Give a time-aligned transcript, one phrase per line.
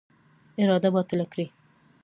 [0.61, 1.47] اراده باطله کړي.